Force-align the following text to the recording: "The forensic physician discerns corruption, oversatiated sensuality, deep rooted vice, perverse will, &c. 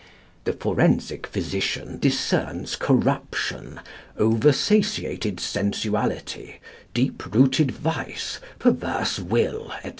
"The 0.45 0.53
forensic 0.53 1.27
physician 1.27 1.99
discerns 1.99 2.75
corruption, 2.75 3.79
oversatiated 4.17 5.39
sensuality, 5.39 6.55
deep 6.95 7.31
rooted 7.35 7.69
vice, 7.69 8.39
perverse 8.57 9.19
will, 9.19 9.71
&c. 9.83 9.89